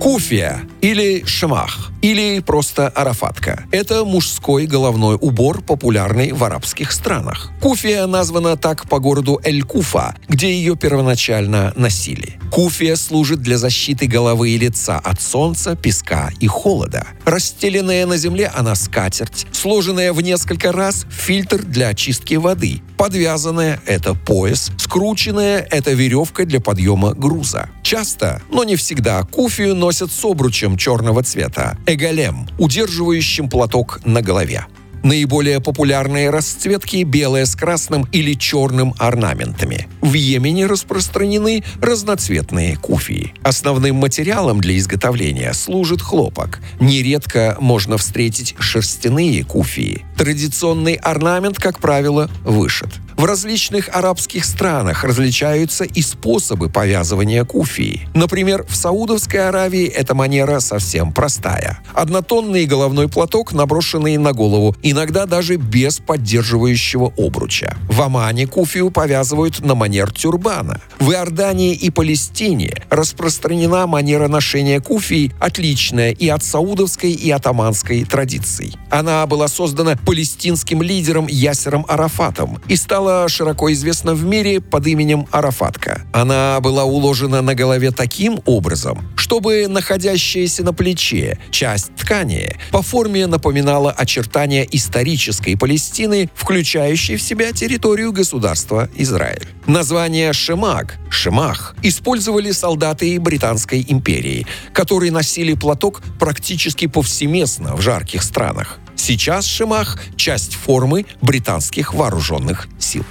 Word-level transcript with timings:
Куфия 0.00 0.62
или 0.80 1.24
шамах, 1.26 1.90
или 2.00 2.40
просто 2.40 2.88
арафатка. 2.88 3.64
Это 3.70 4.06
мужской 4.06 4.64
головной 4.64 5.18
убор, 5.20 5.60
популярный 5.60 6.32
в 6.32 6.42
арабских 6.42 6.92
странах. 6.92 7.50
Куфия 7.60 8.06
названа 8.06 8.56
так 8.56 8.88
по 8.88 8.98
городу 8.98 9.38
Эль-Куфа, 9.44 10.16
где 10.26 10.54
ее 10.54 10.74
первоначально 10.74 11.74
носили. 11.76 12.38
Куфия 12.50 12.96
служит 12.96 13.42
для 13.42 13.58
защиты 13.58 14.06
головы 14.06 14.50
и 14.50 14.58
лица 14.58 14.98
от 14.98 15.20
солнца, 15.20 15.76
песка 15.76 16.30
и 16.40 16.46
холода. 16.46 17.06
Расстеленная 17.26 18.06
на 18.06 18.16
земле 18.16 18.50
она 18.54 18.76
скатерть, 18.76 19.46
сложенная 19.52 20.14
в 20.14 20.22
несколько 20.22 20.72
раз 20.72 21.04
фильтр 21.10 21.62
для 21.62 21.88
очистки 21.88 22.36
воды. 22.36 22.80
Подвязанная– 22.96 23.80
это 23.86 24.14
пояс, 24.14 24.72
скрученная– 24.78 25.58
это 25.70 25.92
веревка 25.92 26.46
для 26.46 26.60
подъема 26.60 27.12
груза. 27.12 27.68
Часто, 27.90 28.40
но 28.52 28.62
не 28.62 28.76
всегда, 28.76 29.24
куфию 29.24 29.74
носят 29.74 30.12
с 30.12 30.24
обручем 30.24 30.76
черного 30.76 31.24
цвета– 31.24 31.76
эгалем, 31.86 32.46
удерживающим 32.56 33.48
платок 33.48 33.98
на 34.04 34.22
голове. 34.22 34.66
Наиболее 35.02 35.60
популярные 35.60 36.30
расцветки– 36.30 37.02
белая 37.04 37.46
с 37.46 37.56
красным 37.56 38.06
или 38.12 38.34
черным 38.34 38.94
орнаментами. 38.96 39.88
В 40.02 40.14
Йемене 40.14 40.66
распространены 40.66 41.64
разноцветные 41.82 42.76
куфии. 42.76 43.34
Основным 43.42 43.96
материалом 43.96 44.60
для 44.60 44.78
изготовления 44.78 45.52
служит 45.52 46.00
хлопок. 46.00 46.60
Нередко 46.78 47.56
можно 47.58 47.98
встретить 47.98 48.54
шерстяные 48.60 49.42
куфии. 49.42 50.04
Традиционный 50.16 50.94
орнамент, 50.94 51.58
как 51.58 51.80
правило, 51.80 52.30
вышит. 52.44 52.90
В 53.20 53.26
различных 53.26 53.90
арабских 53.94 54.46
странах 54.46 55.04
различаются 55.04 55.84
и 55.84 56.00
способы 56.00 56.70
повязывания 56.70 57.44
куфии. 57.44 58.08
Например, 58.14 58.64
в 58.66 58.74
Саудовской 58.74 59.46
Аравии 59.46 59.84
эта 59.84 60.14
манера 60.14 60.60
совсем 60.60 61.12
простая. 61.12 61.80
Однотонный 61.92 62.64
головной 62.64 63.10
платок, 63.10 63.52
наброшенный 63.52 64.16
на 64.16 64.32
голову, 64.32 64.74
иногда 64.82 65.26
даже 65.26 65.56
без 65.56 65.98
поддерживающего 65.98 67.12
обруча. 67.18 67.76
В 67.90 68.00
Омане 68.00 68.46
куфию 68.46 68.90
повязывают 68.90 69.60
на 69.60 69.74
манер 69.74 70.12
тюрбана. 70.12 70.80
В 70.98 71.10
Иордании 71.12 71.74
и 71.74 71.90
Палестине 71.90 72.72
распространена 72.88 73.86
манера 73.86 74.28
ношения 74.28 74.80
куфии, 74.80 75.30
отличная 75.38 76.12
и 76.12 76.26
от 76.28 76.42
саудовской, 76.42 77.12
и 77.12 77.30
от 77.30 77.46
оманской 77.46 78.02
традиций. 78.06 78.78
Она 78.88 79.26
была 79.26 79.48
создана 79.48 79.96
палестинским 80.06 80.80
лидером 80.80 81.26
Ясером 81.26 81.84
Арафатом 81.86 82.62
и 82.66 82.76
стала 82.76 83.09
стала 83.10 83.28
широко 83.28 83.72
известна 83.72 84.14
в 84.14 84.24
мире 84.24 84.60
под 84.60 84.86
именем 84.86 85.26
Арафатка. 85.32 86.02
Она 86.12 86.60
была 86.60 86.84
уложена 86.84 87.42
на 87.42 87.56
голове 87.56 87.90
таким 87.90 88.40
образом, 88.46 88.98
чтобы 89.16 89.66
находящаяся 89.66 90.62
на 90.62 90.72
плече 90.72 91.36
часть 91.50 91.92
ткани 91.96 92.56
по 92.70 92.82
форме 92.82 93.26
напоминала 93.26 93.90
очертания 93.90 94.62
исторической 94.70 95.56
Палестины, 95.56 96.30
включающей 96.34 97.16
в 97.16 97.22
себя 97.22 97.50
территорию 97.50 98.12
государства 98.12 98.88
Израиль. 98.94 99.48
Название 99.66 100.32
«шемак»— 100.32 100.96
«шемах» 101.10 101.74
использовали 101.82 102.52
солдаты 102.52 103.18
Британской 103.18 103.84
империи, 103.88 104.46
которые 104.72 105.10
носили 105.10 105.54
платок 105.54 106.00
практически 106.20 106.86
повсеместно 106.86 107.74
в 107.74 107.80
жарких 107.80 108.22
странах. 108.22 108.78
Сейчас 109.10 109.44
Шимах– 109.44 109.98
часть 110.16 110.54
формы 110.54 111.04
британских 111.20 111.94
вооруженных 111.94 112.68
сил. 112.78 113.04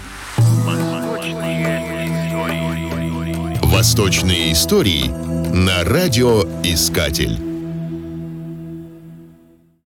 Восточные 3.62 4.54
истории 4.54 5.08
на 5.54 5.84
радиоискатель. 5.84 7.49